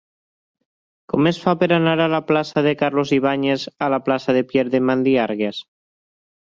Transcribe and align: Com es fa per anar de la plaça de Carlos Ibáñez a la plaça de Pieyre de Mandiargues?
Com 1.13 1.29
es 1.31 1.39
fa 1.43 1.53
per 1.59 1.67
anar 1.77 1.93
de 2.01 2.09
la 2.15 2.21
plaça 2.31 2.65
de 2.69 2.73
Carlos 2.81 3.15
Ibáñez 3.19 3.69
a 3.89 3.93
la 3.97 4.03
plaça 4.09 4.37
de 4.39 4.47
Pieyre 4.53 4.77
de 4.79 4.87
Mandiargues? 4.91 5.67